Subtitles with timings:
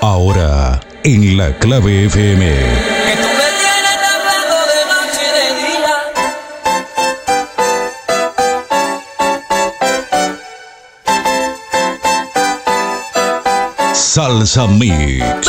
[0.00, 2.54] Ahora, en la clave FM.
[13.92, 15.48] Salsa Mix.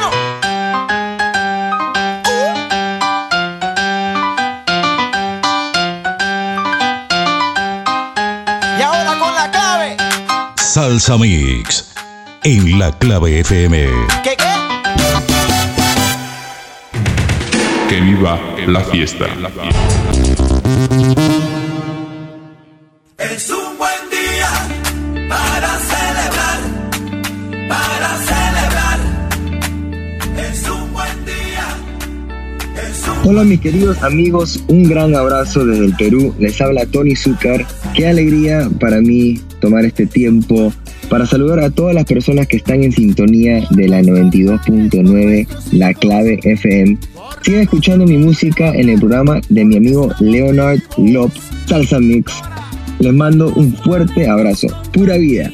[10.73, 11.91] Salsa Mix.
[12.45, 13.89] En la clave FM.
[14.23, 14.45] ¿Qué qué?
[17.89, 19.25] Que viva la fiesta.
[19.25, 19.41] Es
[33.41, 36.31] Hola mis queridos amigos, un gran abrazo desde el Perú.
[36.37, 37.65] Les habla Tony Zúcar.
[37.95, 40.71] Qué alegría para mí tomar este tiempo
[41.09, 46.39] para saludar a todas las personas que están en sintonía de la 92.9 La Clave
[46.43, 46.99] FM.
[47.41, 51.31] Sigan escuchando mi música en el programa de mi amigo Leonard Lop,
[51.65, 52.31] Salsa Mix.
[52.99, 54.67] Les mando un fuerte abrazo.
[54.93, 55.49] Pura vida.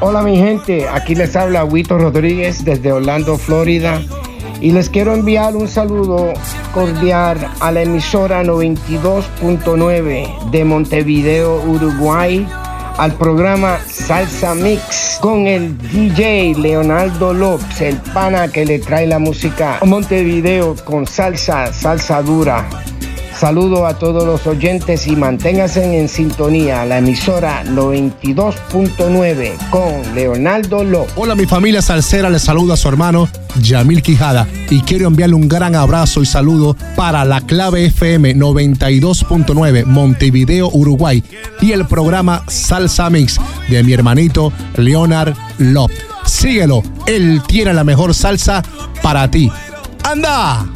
[0.00, 4.02] Hola mi gente, aquí les habla Huito Rodríguez desde Orlando, Florida.
[4.64, 6.32] Y les quiero enviar un saludo
[6.72, 12.48] cordial a la emisora 92.9 de Montevideo, Uruguay,
[12.96, 19.18] al programa Salsa Mix con el DJ Leonardo López, el pana que le trae la
[19.18, 22.66] música a Montevideo con salsa, salsa dura.
[23.38, 31.12] Saludo a todos los oyentes y manténganse en sintonía la emisora 92.9 con Leonardo López.
[31.16, 33.28] Hola mi familia salsera, les saluda a su hermano
[33.60, 39.84] Yamil Quijada y quiero enviarle un gran abrazo y saludo para la clave FM 92.9
[39.84, 41.22] Montevideo, Uruguay
[41.60, 45.90] y el programa Salsa Mix de mi hermanito Leonard Lop.
[46.24, 48.62] Síguelo, él tiene la mejor salsa
[49.02, 49.50] para ti.
[50.04, 50.66] ¡Anda!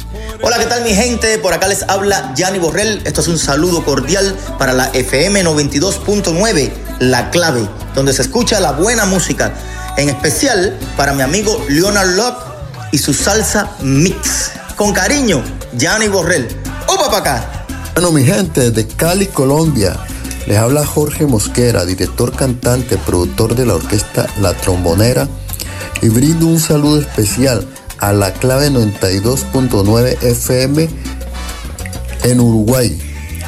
[0.41, 1.37] Hola, ¿qué tal mi gente?
[1.37, 3.01] Por acá les habla Gianni Borrell.
[3.03, 8.71] Esto es un saludo cordial para la FM 92.9, La Clave, donde se escucha la
[8.71, 9.53] buena música.
[9.97, 12.37] En especial para mi amigo Leonard Love
[12.93, 14.51] y su salsa mix.
[14.77, 15.43] Con cariño,
[15.77, 16.47] Gianni Borrell.
[16.87, 17.65] ¡Opa para acá!
[17.95, 19.97] Bueno, mi gente, de Cali, Colombia,
[20.47, 25.27] les habla Jorge Mosquera, director, cantante, productor de la orquesta La Trombonera,
[26.01, 27.67] y brindo un saludo especial
[27.99, 30.89] a la clave 92.9 FM
[32.23, 32.97] en Uruguay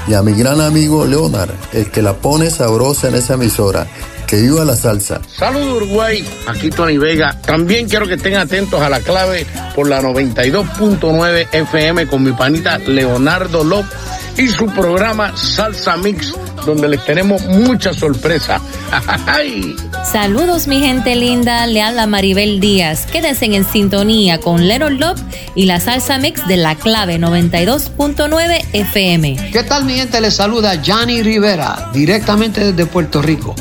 [0.08, 3.88] y a mi gran amigo Leonard, el que la pone sabrosa en esa emisora.
[4.28, 5.20] Que viva la salsa.
[5.38, 7.38] Saludos Uruguay, aquí Tony Vega.
[7.42, 9.46] También quiero que estén atentos a la clave
[9.76, 13.92] por la 92.9 FM con mi panita Leonardo López
[14.38, 16.34] y su programa Salsa Mix,
[16.66, 18.62] donde les tenemos mucha sorpresa.
[19.28, 19.76] ¡Ay!
[20.12, 23.06] Saludos mi gente linda, le habla Maribel Díaz.
[23.06, 25.22] Quédense en sintonía con Leonard Love
[25.56, 29.52] y la salsa mix de la clave 92.9 FM.
[29.54, 30.20] ¿Qué tal mi gente?
[30.20, 33.56] Les saluda Johnny Rivera, directamente desde Puerto Rico,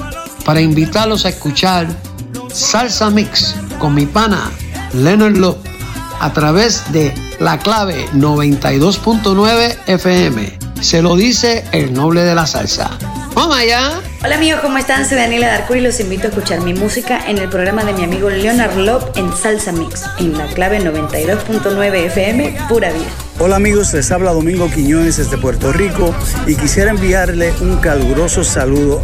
[0.45, 1.87] para invitarlos a escuchar
[2.53, 4.51] Salsa Mix con mi pana
[4.93, 5.59] Leonard Love
[6.19, 10.59] a través de la clave 92.9 FM.
[10.81, 12.91] Se lo dice el noble de la salsa.
[13.37, 14.01] ¡Vamos allá!
[14.23, 15.09] Hola amigos, ¿cómo están?
[15.09, 18.05] Soy Daniela Darcourt y los invito a escuchar mi música en el programa de mi
[18.05, 23.07] amigo Leonard Lop en Salsa Mix, en la clave 92.9 FM, pura vida.
[23.39, 26.15] Hola amigos, les habla Domingo Quiñones desde Puerto Rico
[26.47, 29.01] y quisiera enviarle un caluroso saludo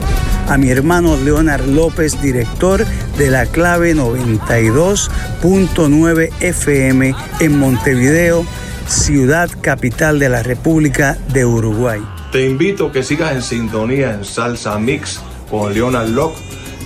[0.49, 2.85] a mi hermano Leonard López, director
[3.17, 8.45] de la clave 92.9 FM en Montevideo,
[8.87, 12.03] ciudad capital de la República de Uruguay.
[12.33, 16.37] Te invito que sigas en sintonía en Salsa Mix con Leonard Locke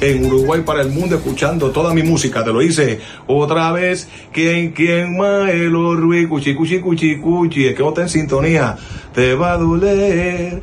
[0.01, 2.43] en Uruguay para el mundo escuchando toda mi música.
[2.45, 4.09] Te lo hice otra vez.
[4.33, 7.67] Quien, quien, Maelo Ruiz, cuchi, cuchi, cuchi, cuchi.
[7.67, 8.77] Es que vos en sintonía.
[9.13, 10.61] Te va a doler.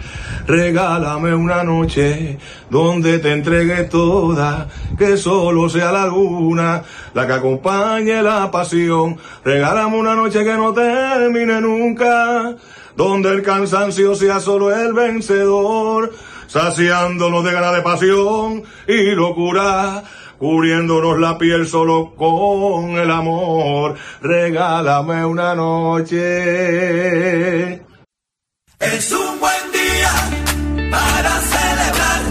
[0.47, 2.37] Regálame una noche
[2.69, 4.67] donde te entregue toda.
[4.97, 6.83] Que solo sea la luna
[7.13, 9.17] la que acompañe la pasión.
[9.43, 12.55] Regálame una noche que no termine nunca.
[12.97, 16.11] Donde el cansancio sea solo el vencedor
[16.47, 20.03] saciándonos de ganas de pasión y locura,
[20.39, 23.95] cubriéndonos la piel solo con el amor.
[24.21, 26.15] Regálame una noche.
[28.79, 30.11] Es un buen día
[30.89, 32.21] para celebrar,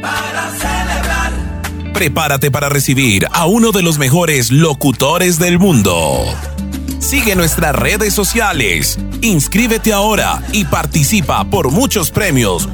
[0.00, 1.92] para celebrar.
[1.92, 6.24] Prepárate para recibir a uno de los mejores locutores del mundo.
[6.98, 12.68] Sigue nuestras redes sociales, inscríbete ahora y participa por muchos premios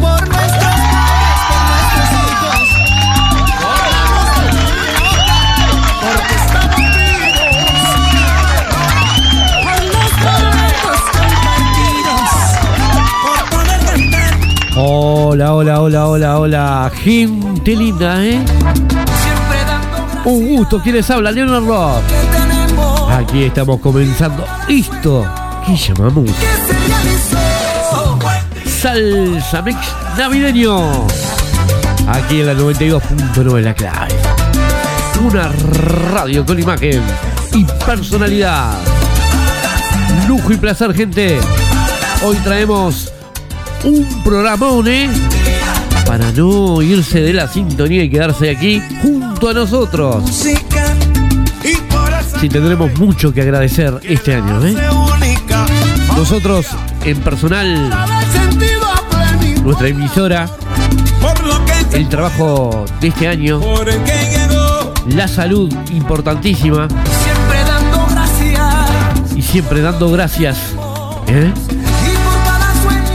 [0.00, 2.68] Por nuestros padres, por nuestros hijos.
[6.00, 7.50] Porque estamos vivos.
[9.64, 12.30] Por los momentos compartidos.
[13.24, 14.32] Por poder cantar.
[14.76, 16.92] Hola, hola, hola, hola, hola.
[17.02, 18.38] Gente linda, ¿eh?
[20.24, 21.32] Un gusto, ¿quién les habla?
[21.32, 22.02] Leonard Rock.
[23.10, 25.26] Aquí estamos comenzando esto
[25.66, 26.30] que llamamos
[28.66, 29.78] Salsa Mix
[30.18, 31.06] Navideño.
[32.06, 34.14] Aquí en la 92.9 La Clave.
[35.22, 35.50] Una
[36.12, 37.02] radio con imagen
[37.54, 38.74] y personalidad.
[40.28, 41.38] Lujo y placer, gente.
[42.22, 43.12] Hoy traemos
[43.84, 45.08] un programón, ¿eh?
[46.10, 50.24] Para no irse de la sintonía y quedarse aquí junto a nosotros.
[52.40, 54.74] Sí, tendremos mucho que agradecer este año, ¿eh?
[56.16, 56.66] Nosotros,
[57.04, 57.90] en personal,
[59.62, 60.50] nuestra emisora,
[61.92, 63.60] el trabajo de este año,
[65.06, 69.36] la salud importantísima Siempre dando gracias.
[69.36, 70.58] y siempre dando gracias
[71.28, 71.52] ¿eh?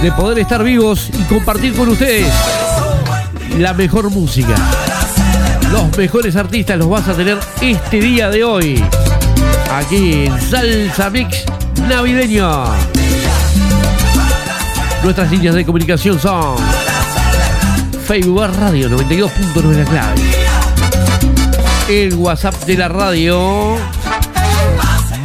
[0.01, 2.31] de poder estar vivos y compartir con ustedes
[3.57, 4.55] la mejor música.
[5.71, 8.83] Los mejores artistas los vas a tener este día de hoy.
[9.73, 11.45] Aquí en Salsa Mix
[11.87, 12.65] Navideño.
[15.03, 16.57] Nuestras líneas de comunicación son
[18.05, 20.21] Facebook Radio 92.9 La Clave.
[21.87, 23.77] El WhatsApp de la radio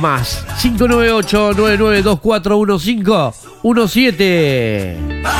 [0.00, 3.62] más 598-99241517.
[3.62, 5.39] Para celebrar.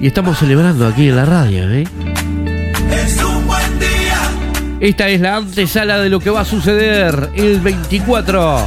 [0.00, 1.84] Y estamos celebrando aquí en la radio, ¿eh?
[2.90, 4.18] Es un buen día.
[4.80, 8.66] Esta es la antesala de lo que va a suceder el 24.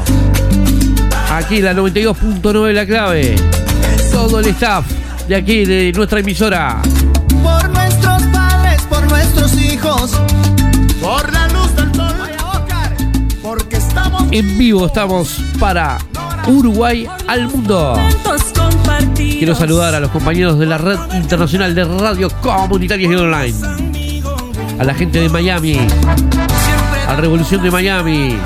[1.31, 3.35] Aquí en la 92.9 La Clave.
[4.12, 4.85] Todo el staff
[5.27, 6.80] de aquí, de nuestra emisora.
[7.41, 10.12] Por nuestros padres, por nuestros hijos.
[11.01, 12.13] Por la luz del sol.
[13.41, 15.97] Porque estamos En vivo estamos para
[16.47, 17.97] Uruguay al mundo.
[19.15, 23.55] Quiero saludar a los compañeros de la Red Internacional de Radio Comunitarias y Online.
[24.79, 25.79] A la gente de Miami.
[27.07, 28.37] A Revolución de Miami.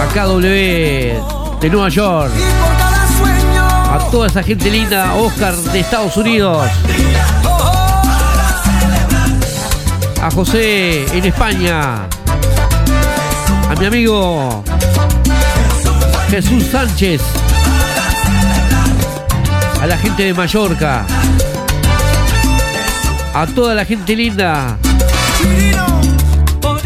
[0.00, 2.32] A KW de Nueva York.
[3.90, 5.14] A toda esa gente linda.
[5.14, 6.68] Oscar de Estados Unidos.
[10.22, 12.06] A José en España.
[13.70, 14.64] A mi amigo
[16.34, 17.22] Jesús Sánchez.
[19.80, 21.06] A la gente de Mallorca.
[23.32, 24.76] A toda la gente linda.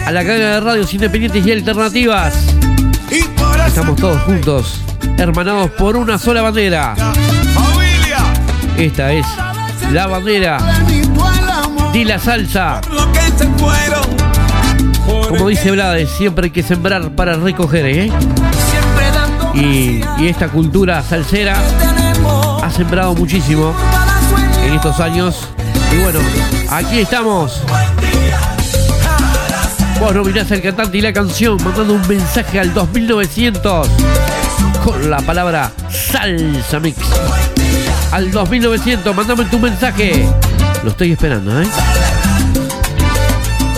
[0.05, 2.35] A la cadena de radios independientes y alternativas.
[3.67, 4.83] Estamos todos juntos,
[5.17, 6.95] hermanados por una sola bandera.
[8.77, 9.27] Esta es
[9.91, 10.59] la bandera
[11.95, 12.83] de la salsa.
[15.07, 18.13] Como dice Blades, siempre hay que sembrar para recoger, ¿eh?
[19.61, 21.57] Y, esta cultura salsera
[22.63, 23.75] ha sembrado muchísimo
[24.65, 25.49] en estos años.
[25.93, 26.21] Y bueno,
[26.71, 27.61] aquí estamos.
[29.99, 33.89] Vos nominás al cantante y la canción mandando un mensaje al 2900
[34.85, 36.99] con la palabra salsa mix.
[38.13, 40.29] Al 2900, mandame tu mensaje.
[40.85, 41.67] Lo estoy esperando, ¿eh?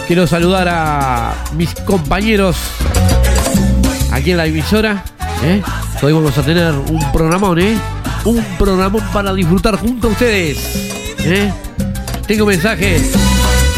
[0.06, 2.56] Quiero saludar a mis compañeros
[4.12, 5.04] aquí en la emisora.
[5.42, 5.62] ¿Eh?
[6.02, 7.76] Hoy vamos a tener un programón, ¿eh?
[8.24, 10.58] Un programón para disfrutar junto a ustedes.
[11.20, 11.52] ¿eh?
[12.26, 13.12] Tengo mensajes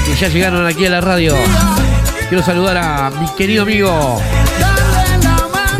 [0.05, 1.35] que ya llegaron aquí a la radio.
[2.29, 4.21] Quiero saludar a mi querido amigo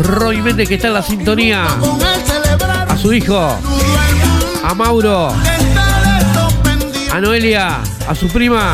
[0.01, 1.65] Roy Méndez que está en la sintonía.
[2.87, 3.57] A su hijo,
[4.63, 5.33] a Mauro,
[7.11, 8.73] a Noelia, a su prima,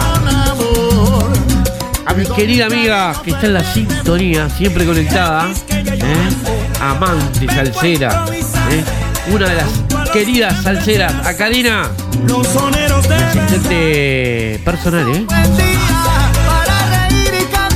[2.06, 6.49] a mi querida amiga que está en la sintonía, siempre conectada, ¿eh?
[6.82, 8.26] Amante salsera,
[8.72, 8.84] ¿eh?
[9.32, 9.70] una de las
[10.12, 11.90] queridas salseras, a Karina,
[13.28, 15.26] asistente personal, ¿eh?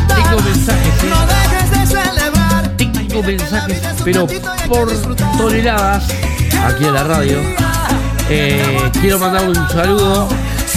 [0.07, 1.11] Tengo mensajes, ¿eh?
[3.07, 4.27] Tengo mensajes, pero
[4.67, 4.91] por
[5.37, 6.05] toneladas
[6.65, 7.39] aquí en la radio.
[8.29, 10.29] Eh, quiero mandar un saludo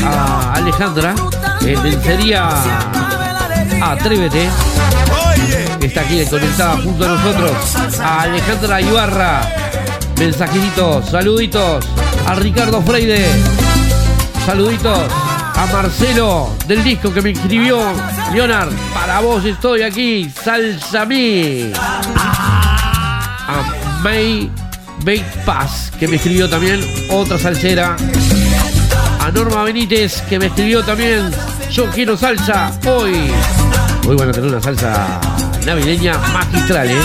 [0.05, 1.15] a Alejandra,
[1.63, 2.49] eh, lencería
[3.83, 4.49] Atrévete,
[5.87, 8.01] está aquí conectada junto a nosotros.
[8.01, 9.41] A Alejandra Ibarra,
[10.19, 11.85] mensajitos, saluditos.
[12.27, 13.27] A Ricardo Freide,
[14.45, 15.01] saluditos.
[15.55, 17.81] A Marcelo del disco que me escribió
[18.33, 21.73] Leonard, para vos estoy aquí, Salsa mí.
[23.49, 24.51] A May
[25.03, 27.97] Bait Paz, que me escribió también otra salsera.
[29.21, 31.31] A Norma Benítez, que me escribió también
[31.71, 33.31] Yo quiero salsa hoy.
[34.07, 35.21] Hoy van a tener una salsa
[35.67, 36.97] navideña magistral, ¿eh?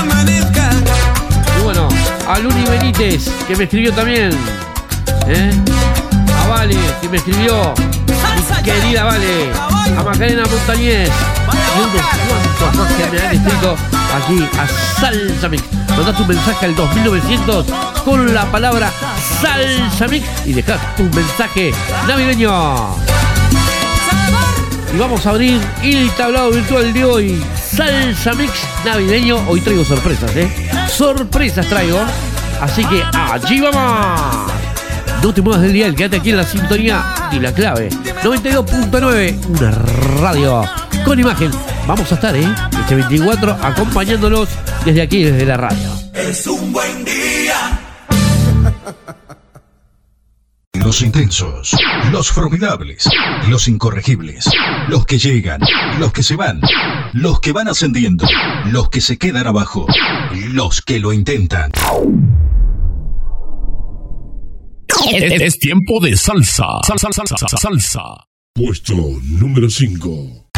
[1.57, 1.89] Y bueno,
[2.27, 4.29] a Luni Benítez, que me escribió también.
[5.27, 5.51] ¿eh?
[6.43, 7.73] A Vale, que me escribió.
[8.35, 9.49] Mi querida Vale.
[9.97, 11.09] A Macarena Montañez.
[11.09, 13.75] Y unos cuantos más que me han escrito
[14.15, 15.63] aquí a Salsa Mix.
[15.97, 17.65] Mandá tu mensaje al 2900
[18.05, 18.91] con la palabra
[19.41, 21.73] Salsa Mix y dejá tu mensaje
[22.07, 22.95] navideño.
[24.93, 27.43] Y vamos a abrir el tablado virtual de hoy.
[27.75, 28.51] Salsa Mix
[28.85, 29.37] navideño.
[29.47, 30.51] Hoy traigo sorpresas, ¿eh?
[30.89, 31.99] Sorpresas traigo.
[32.59, 34.51] Así que allí vamos.
[35.23, 37.89] No te muevas del dial, quédate aquí en la sintonía y la clave.
[38.23, 39.71] 92.9, una
[40.19, 40.63] radio
[41.05, 41.51] con imagen.
[41.87, 42.47] Vamos a estar, ¿eh?
[42.79, 44.49] Este 24 acompañándolos
[44.83, 45.89] desde aquí, desde la radio.
[46.13, 47.40] Es un buen día.
[50.83, 51.75] Los intensos,
[52.11, 53.07] los formidables,
[53.47, 54.49] los incorregibles,
[54.87, 55.61] los que llegan,
[55.99, 56.59] los que se van,
[57.13, 58.27] los que van ascendiendo,
[58.65, 59.85] los que se quedan abajo,
[60.53, 61.71] los que lo intentan.
[65.13, 66.65] Es, es tiempo de salsa.
[66.85, 68.01] Salsa, salsa, salsa, salsa.
[68.53, 70.49] Puesto número 5.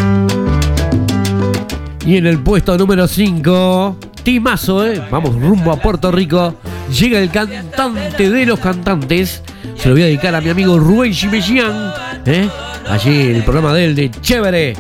[2.06, 5.02] Y en el puesto número 5, Timazo, ¿eh?
[5.12, 6.56] Vamos rumbo a Puerto Rico.
[6.90, 9.42] Llega el cantante de los cantantes.
[9.76, 11.94] Se lo voy a dedicar a mi amigo Rubén Chimejian,
[12.26, 12.50] ¿eh?
[12.88, 14.76] Allí el programa de él de Chévere.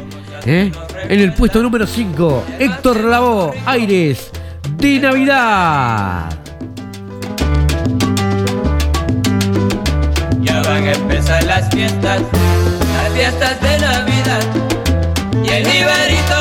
[0.46, 0.72] ¿eh?
[1.10, 4.32] En el puesto número 5, Héctor Lavoe, Aires
[4.78, 6.30] de Navidad.
[10.42, 12.22] Ya van a empezar las fiestas,
[12.96, 14.44] las fiestas de Navidad.
[15.44, 16.33] Y el Iberito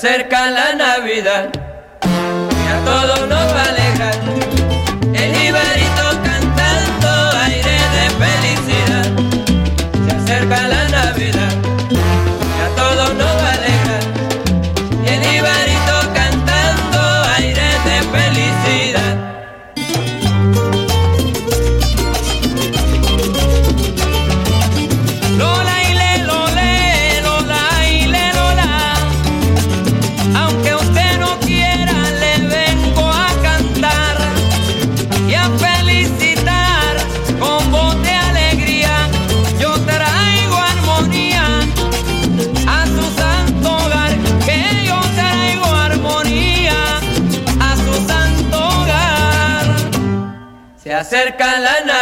[0.00, 1.50] acerca la Navidad.
[2.02, 3.28] Y a todos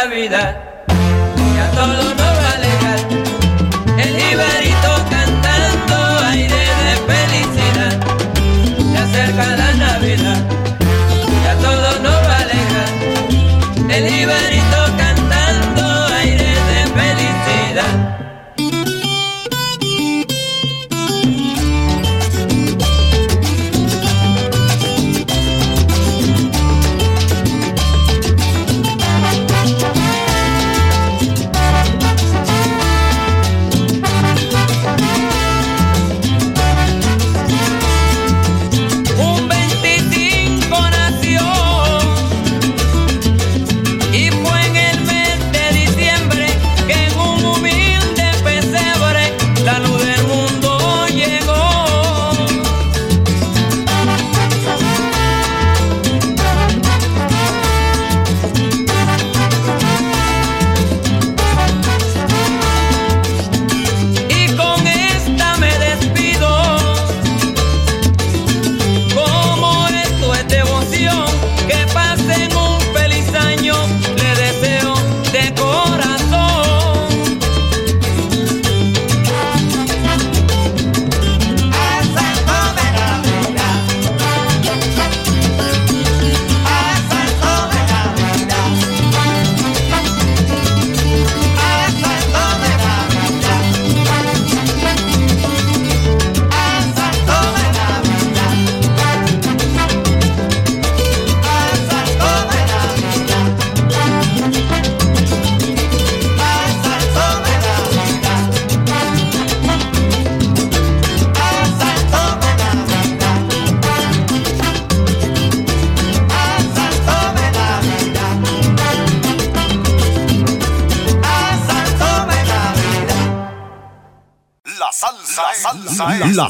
[0.05, 0.55] Navidad
[1.35, 3.05] y a todos nos va a.
[3.97, 4.15] El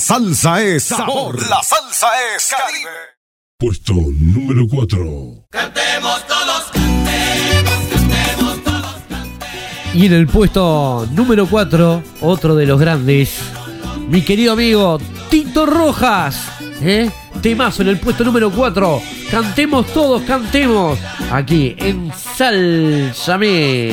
[0.10, 1.40] salsa es sabor.
[1.48, 2.90] La salsa es Caribe.
[3.60, 5.46] Puesto número 4.
[5.52, 9.94] Cantemos todos, cantemos, cantemos todos, cantemos.
[9.94, 13.38] Y en el puesto número 4, otro de los grandes,
[14.08, 14.98] mi querido amigo
[15.30, 16.42] Tito Rojas.
[16.82, 17.12] ¿eh?
[17.44, 19.02] Temazo en el puesto número 4.
[19.30, 20.98] Cantemos todos, cantemos.
[21.32, 23.92] Aquí en Salsame.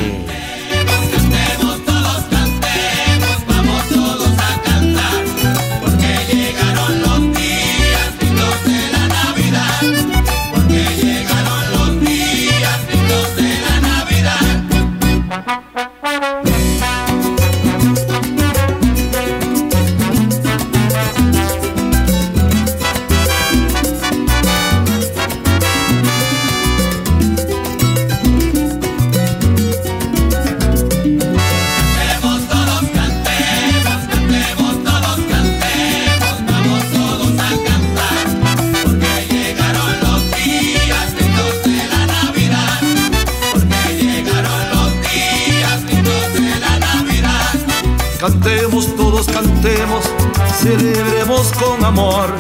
[51.87, 52.35] amor,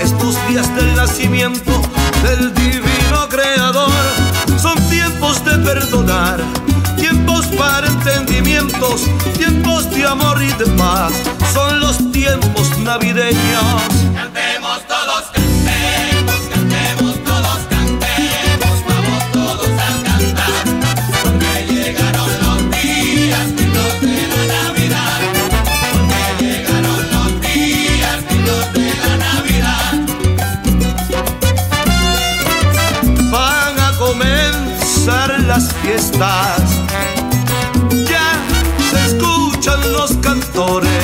[0.00, 1.72] estos días del nacimiento
[2.22, 3.90] del divino creador.
[4.60, 6.40] Son tiempos de perdonar,
[6.96, 9.04] tiempos para entendimientos,
[9.38, 11.12] tiempos de amor y de paz,
[11.54, 13.82] son los tiempos navideños.
[35.82, 36.62] fiestas.
[38.08, 38.32] Ya
[38.90, 41.02] se escuchan los cantores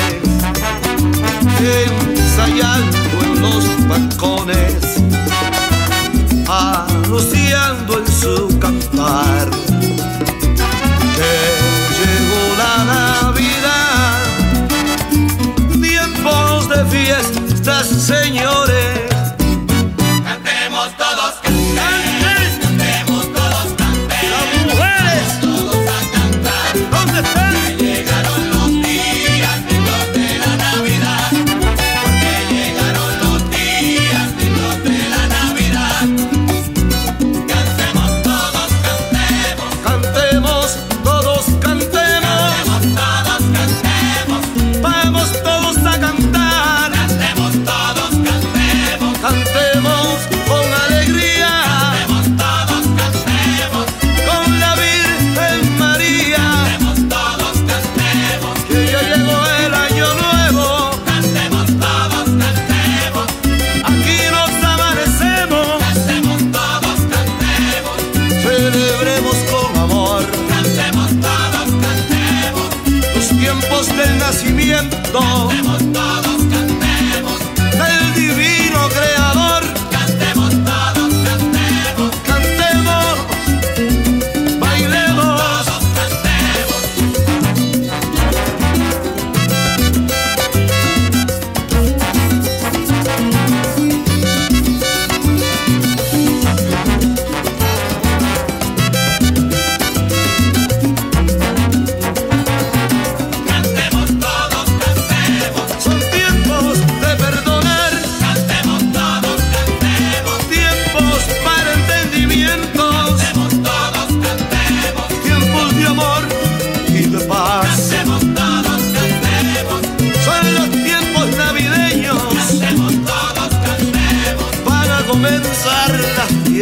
[1.59, 4.68] ensayando en los balcones.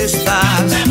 [0.07, 0.86] estás.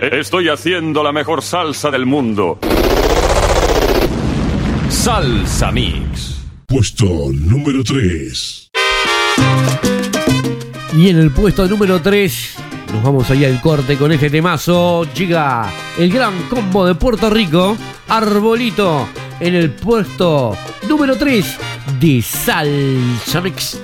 [0.00, 2.58] Estoy haciendo la mejor salsa del mundo.
[4.88, 6.40] Salsa Mix.
[6.66, 8.70] Puesto número 3.
[10.96, 12.56] Y en el puesto número 3
[12.92, 15.04] nos vamos allá al corte con este temazo.
[15.14, 17.76] Llega el gran combo de Puerto Rico,
[18.08, 19.08] Arbolito,
[19.40, 20.56] en el puesto
[20.88, 21.58] número 3
[21.98, 23.80] de Salsa Mix.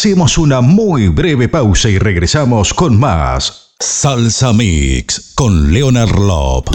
[0.00, 6.70] Hacemos una muy breve pausa y regresamos con más Salsa Mix con Leonard Lop.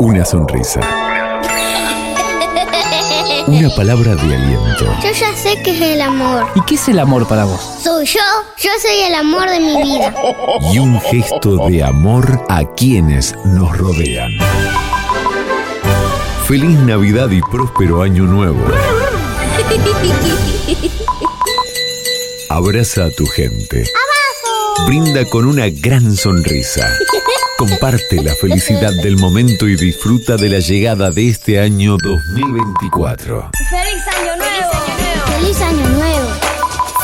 [0.00, 0.80] Una sonrisa.
[3.48, 4.86] Una palabra de aliento.
[5.02, 6.46] Yo ya sé que es el amor.
[6.54, 7.60] ¿Y qué es el amor para vos?
[7.82, 8.20] Soy yo,
[8.56, 10.14] yo soy el amor de mi vida.
[10.72, 14.30] Y un gesto de amor a quienes nos rodean.
[16.46, 18.64] Feliz Navidad y próspero año nuevo.
[22.50, 23.82] Abraza a tu gente.
[23.82, 24.86] ¡Abajo!
[24.86, 26.90] Brinda con una gran sonrisa.
[27.58, 33.50] Comparte la felicidad del momento y disfruta de la llegada de este año 2024.
[33.68, 34.32] ¡Feliz Año
[35.26, 35.88] ¡Feliz Año Nuevo!
[35.88, 36.28] ¡Feliz año nuevo!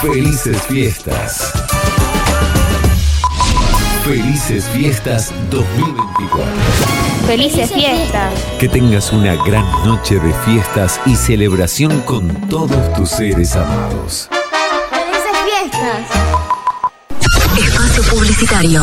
[0.00, 1.52] ¡Felices fiestas!
[4.04, 6.52] Felices fiestas 2024.
[7.26, 8.34] Felices fiestas.
[8.60, 14.28] Que tengas una gran noche de fiestas y celebración con todos tus seres amados.
[14.90, 16.06] Felices fiestas.
[17.56, 18.82] Espacio Publicitario.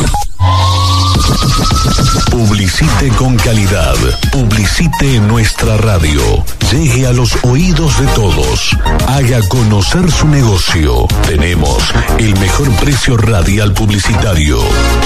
[2.42, 3.94] Publicite con calidad.
[4.32, 6.44] Publicite en nuestra radio.
[6.72, 8.76] Llegue a los oídos de todos.
[9.06, 11.06] Haga conocer su negocio.
[11.28, 14.58] Tenemos el mejor precio radial publicitario.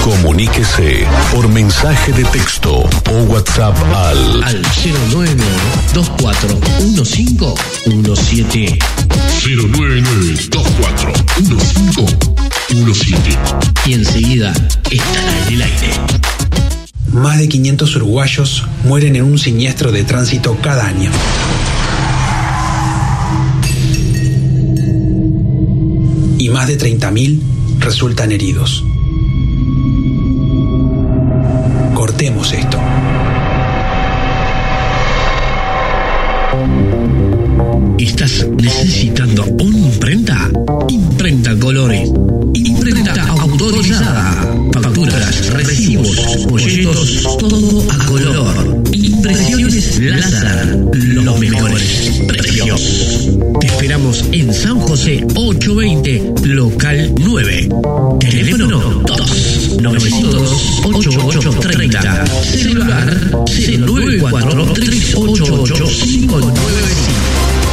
[0.02, 4.62] Comuníquese por mensaje de texto o WhatsApp al al
[5.92, 8.78] 09241517
[12.70, 13.36] 099241517
[13.84, 14.54] y enseguida
[14.90, 15.90] estará en el aire.
[17.12, 21.10] Más de 500 uruguayos mueren en un siniestro de tránsito cada año.
[26.38, 27.40] Y más de 30.000
[27.80, 28.84] resultan heridos.
[31.94, 32.78] Cortemos esto.
[37.98, 40.50] ¿Estás necesitando una imprenta?
[40.88, 42.10] Imprenta Colores.
[42.54, 44.54] Imprenta autorizada.
[44.72, 48.82] Facturas, recibos, folletos, todo a color.
[48.92, 50.76] Impresiones láser.
[50.92, 53.28] Los mejores precios.
[53.60, 57.68] Te esperamos en San José 820, local 9.
[58.20, 62.26] Teléfono 2 900 8830.
[62.42, 67.65] Celular 094 388 595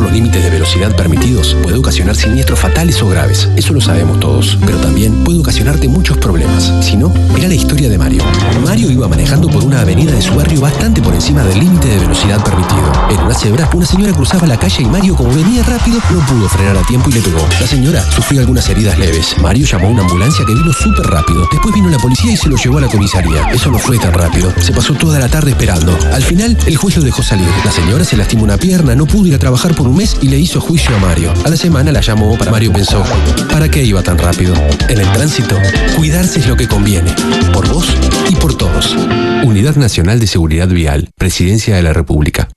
[0.00, 3.48] los límites de velocidad permitidos puede ocasionar siniestros fatales o graves.
[3.56, 4.58] Eso lo sabemos todos.
[4.64, 6.72] Pero también puede ocasionarte muchos problemas.
[6.80, 8.22] Si no, mira la historia de Mario.
[8.64, 11.98] Mario iba manejando por una avenida de su barrio bastante por encima del límite de
[11.98, 12.92] velocidad permitido.
[13.10, 16.48] En una cebra, una señora cruzaba la calle y Mario, como venía rápido, no pudo
[16.48, 17.46] frenar a tiempo y le pegó.
[17.60, 19.36] La señora sufrió algunas heridas leves.
[19.40, 21.46] Mario llamó a una ambulancia que vino súper rápido.
[21.50, 23.50] Después vino la policía y se lo llevó a la comisaría.
[23.52, 24.52] Eso no fue tan rápido.
[24.60, 25.96] Se pasó toda la tarde esperando.
[26.12, 27.48] Al final, el juez lo dejó salir.
[27.64, 30.28] La señora se lastimó una pierna, no pudo ir a trabajar por un mes y
[30.28, 31.32] le hizo juicio a Mario.
[31.44, 33.02] A la semana la llamó para Mario pensó,
[33.50, 34.54] ¿para qué iba tan rápido?
[34.88, 35.56] En el tránsito,
[35.96, 37.14] cuidarse es lo que conviene.
[37.52, 37.86] Por vos
[38.28, 38.96] y por todos.
[39.44, 42.48] Unidad Nacional de Seguridad Vial, Presidencia de la República.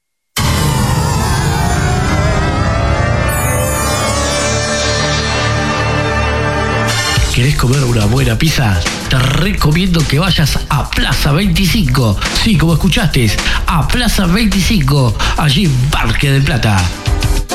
[7.36, 8.80] ¿Querés comer una buena pizza?
[9.10, 12.18] Te recomiendo que vayas a Plaza 25.
[12.42, 13.30] Sí, como escuchaste,
[13.68, 16.82] a Plaza 25, allí en Parque del Plata.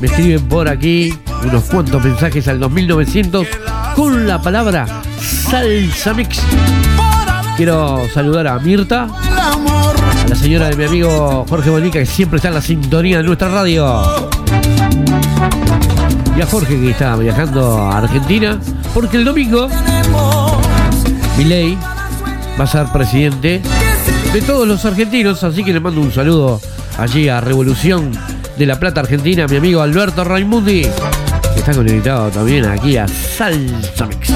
[0.00, 3.46] Me escriben por aquí unos cuantos mensajes al 2900
[3.94, 4.86] con la palabra
[5.20, 6.40] Salsa Mix.
[7.56, 9.06] Quiero saludar a Mirta,
[10.44, 13.86] señora de mi amigo Jorge Bonica, que siempre está en la sintonía de nuestra radio.
[16.36, 18.60] Y a Jorge, que está viajando a Argentina,
[18.92, 19.68] porque el domingo
[21.38, 21.78] Milei
[22.60, 23.62] va a ser presidente
[24.34, 26.60] de todos los argentinos, así que le mando un saludo
[26.98, 28.12] allí a Revolución
[28.58, 34.06] de la Plata Argentina, mi amigo Alberto Raimundi, que está conectado también aquí a Salsa
[34.08, 34.30] Mix.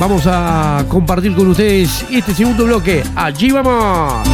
[0.00, 3.04] Vamos a compartir con ustedes este segundo bloque.
[3.14, 4.26] Allí vamos.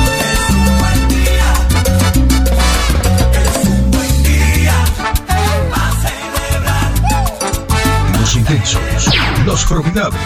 [8.21, 8.81] Los intensos,
[9.45, 10.21] los formidables,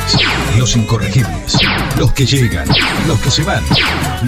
[0.58, 1.56] los incorregibles,
[1.96, 2.68] los que llegan,
[3.08, 3.64] los que se van,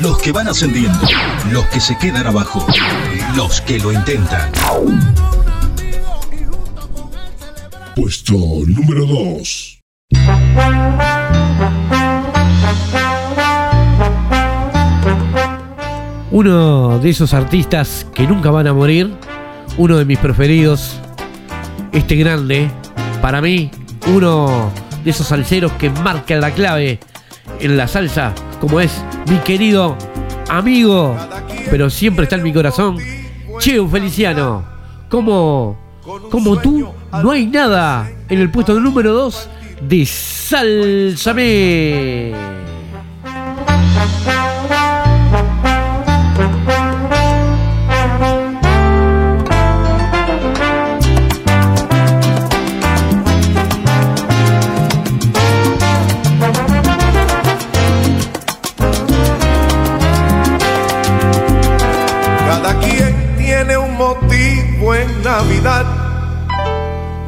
[0.01, 1.07] los que van ascendiendo,
[1.51, 2.67] los que se quedan abajo,
[3.37, 4.51] los que lo intentan.
[7.95, 8.33] Puesto
[8.67, 9.72] número 2.
[16.31, 19.13] Uno de esos artistas que nunca van a morir,
[19.77, 20.99] uno de mis preferidos,
[21.93, 22.71] este grande,
[23.21, 23.71] para mí,
[24.07, 24.71] uno
[25.05, 26.99] de esos salseros que marcan la clave
[27.61, 29.97] en la salsa, como es mi querido
[30.49, 31.17] amigo,
[31.71, 32.97] pero siempre está en mi corazón,
[33.59, 34.65] Cheo Feliciano.
[35.09, 35.77] Como,
[36.31, 36.89] como tú,
[37.23, 39.49] no hay nada en el puesto número 2
[39.89, 40.05] de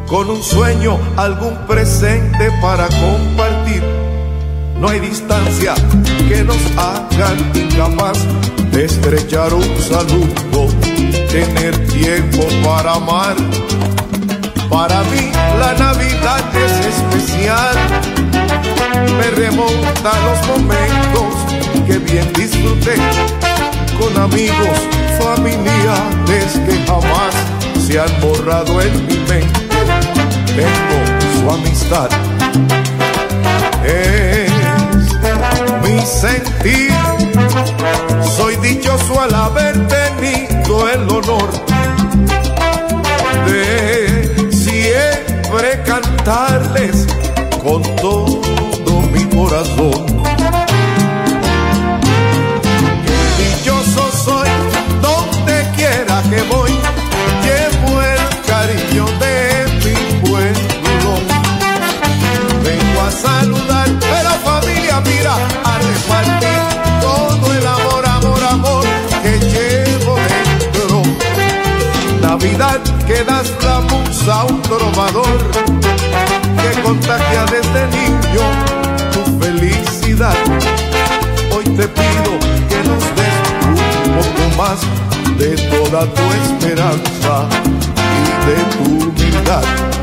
[0.07, 3.83] con un sueño, algún presente para compartir.
[4.79, 5.75] No hay distancia
[6.29, 8.19] que nos haga incapaz
[8.71, 10.69] de estrechar un saludo,
[11.31, 13.37] tener tiempo para amar.
[14.69, 17.77] Para mí la Navidad es especial,
[19.17, 21.35] me remonta a los momentos
[21.87, 22.97] que bien disfruté
[23.99, 24.79] con amigos,
[25.19, 27.35] familiares que jamás
[27.87, 29.64] se han borrado en mi mente.
[30.55, 32.09] Tengo su amistad.
[33.85, 34.53] Es
[35.83, 36.93] mi sentir.
[38.37, 41.51] Soy dichoso al haber tenido el honor
[43.47, 47.07] de siempre cantarles
[47.63, 48.44] con todo
[65.05, 66.61] mira, a repartir
[67.01, 68.85] todo el amor, amor, amor
[69.23, 71.03] que llevo dentro.
[72.21, 75.39] Navidad que das la musa a un trovador
[76.63, 78.45] que contagia desde niño
[79.13, 80.37] tu felicidad.
[81.55, 82.31] Hoy te pido
[82.69, 83.37] que nos des
[83.69, 84.81] un poco más
[85.39, 87.49] de toda tu esperanza
[88.11, 89.94] y de tu humildad.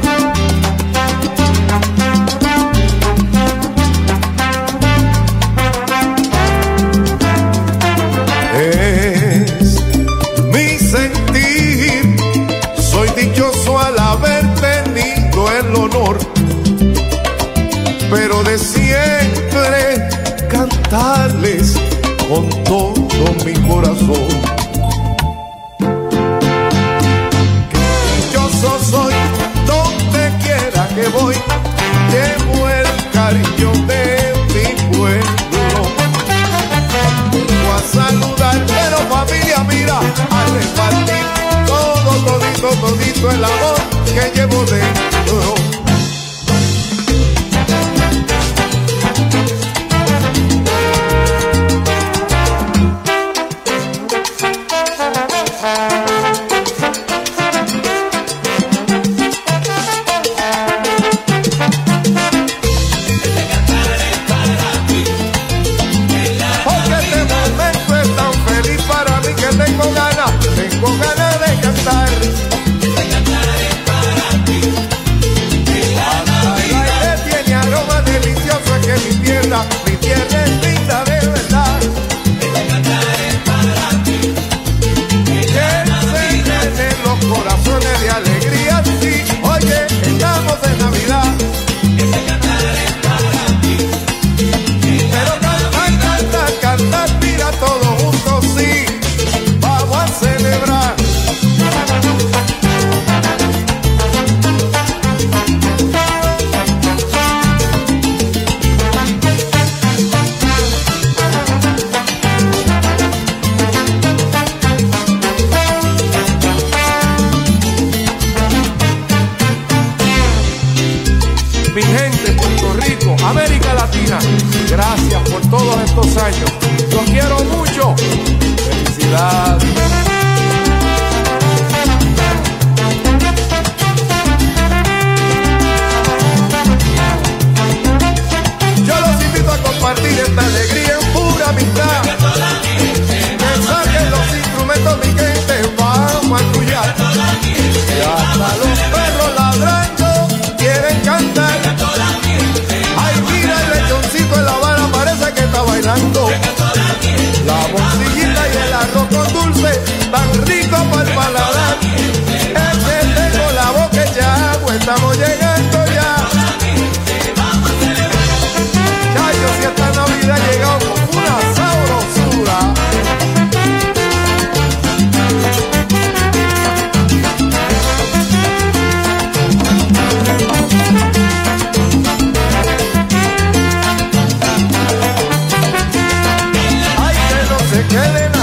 [187.82, 188.41] se queden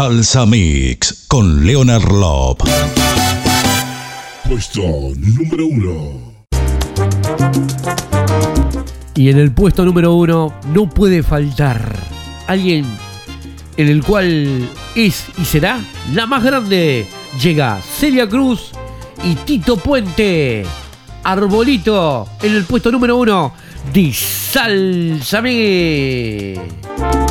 [0.00, 2.62] Salsa Mix con Leonard Lop.
[4.48, 4.80] Puesto
[5.14, 6.34] número uno.
[9.14, 11.94] Y en el puesto número uno no puede faltar
[12.46, 12.86] alguien
[13.76, 15.78] en el cual es y será
[16.14, 17.06] la más grande.
[17.38, 18.70] Llega Celia Cruz
[19.22, 20.64] y Tito Puente.
[21.24, 23.52] Arbolito en el puesto número uno
[23.92, 27.29] de Salsa Mix.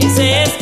[0.00, 0.52] Ese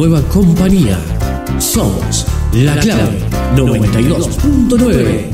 [0.00, 0.98] nueva compañía.
[1.58, 3.20] Somos la clave
[3.54, 5.30] 92.9.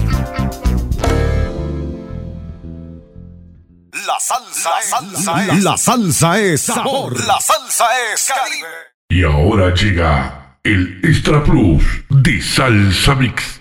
[3.93, 5.63] La salsa, salsa es.
[5.63, 7.17] La salsa es sabor.
[7.29, 8.67] La salsa es Caribe.
[9.09, 13.61] Y ahora llega el Extra Plus de Salsa Mix.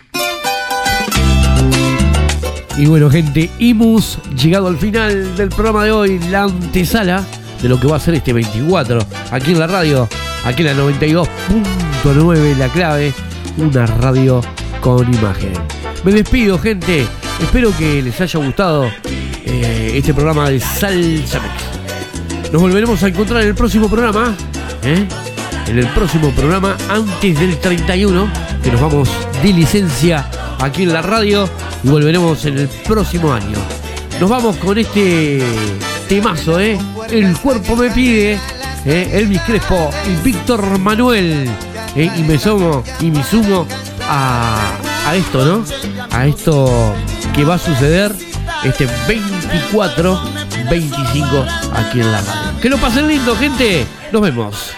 [2.80, 7.24] Y bueno, gente, hemos llegado al final del programa de hoy, la antesala
[7.62, 9.00] de lo que va a ser este 24,
[9.30, 10.10] aquí en la radio,
[10.46, 13.14] aquí en la 92.9, la clave,
[13.58, 14.42] una radio
[14.80, 15.54] con imagen.
[16.04, 17.06] Me despido, gente.
[17.42, 18.86] Espero que les haya gustado
[19.44, 22.52] eh, este programa de Salsa Mix.
[22.54, 24.34] Nos volveremos a encontrar en el próximo programa,
[24.84, 25.06] ¿eh?
[25.68, 28.30] en el próximo programa antes del 31,
[28.64, 29.10] que nos vamos
[29.42, 30.30] de licencia
[30.60, 31.50] aquí en la radio
[31.84, 33.58] y volveremos en el próximo año.
[34.20, 35.42] Nos vamos con este
[36.08, 36.78] temazo, ¿eh?
[37.10, 38.40] El cuerpo me pide,
[38.86, 39.10] ¿eh?
[39.14, 41.50] Elvis Crespo y Víctor Manuel.
[41.96, 42.12] ¿eh?
[42.16, 43.68] Y me sumo,
[44.08, 45.66] a, a esto, ¿no?
[46.12, 46.94] A esto
[47.34, 48.14] que va a suceder
[48.64, 50.22] este 24,
[50.70, 52.60] 25 aquí en la radio.
[52.62, 53.86] Que lo pasen lindo, gente.
[54.12, 54.72] Nos vemos.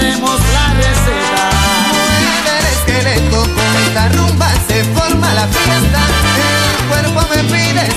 [0.00, 1.50] Le daremos la receta.
[2.46, 6.00] Del esqueleto con esta rumba se forma la fiesta.
[6.78, 7.88] El cuerpo me pide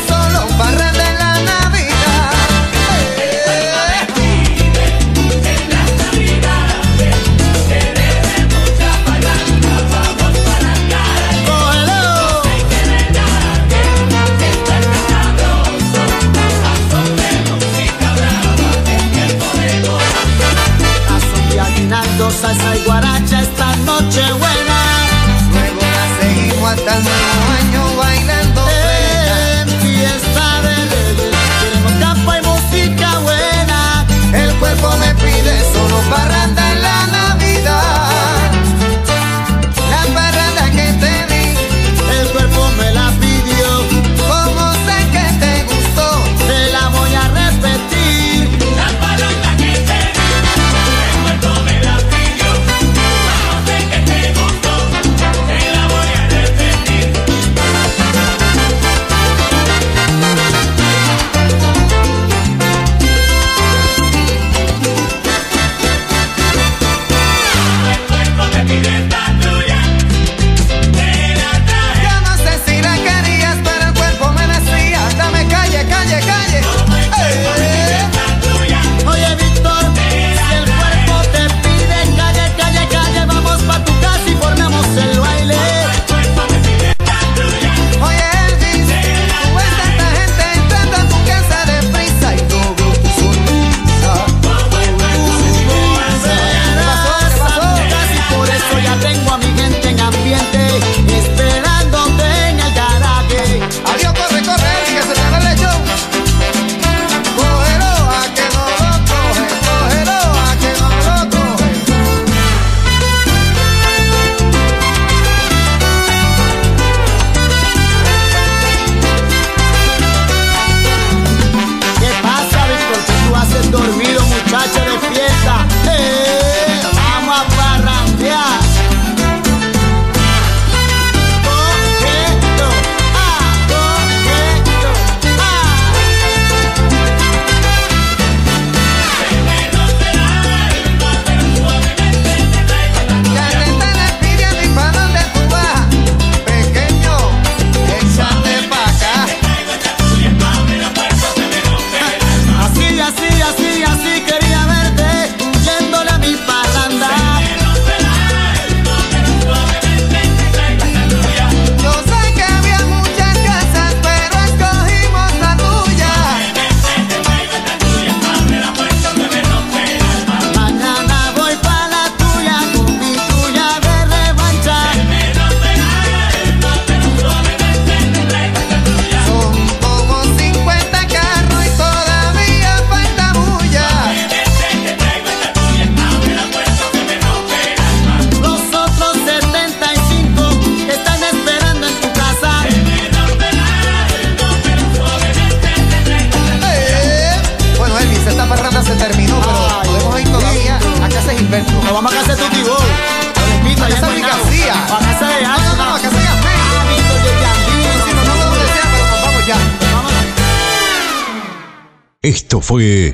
[212.63, 213.13] fue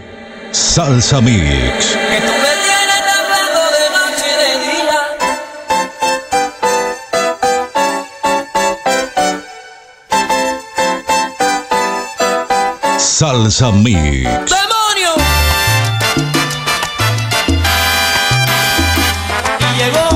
[0.52, 1.40] Salsa Mix.
[1.40, 5.02] Que tú me tienes hablando de noche y de día.
[13.00, 14.52] Salsa Mix.
[14.52, 15.14] ¡Demonio!
[19.60, 20.08] Y llegó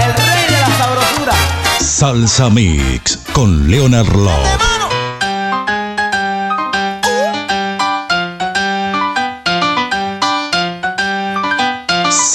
[0.00, 1.34] el rey de la sabrosura.
[1.78, 4.65] Salsa Mix con Leonard Love.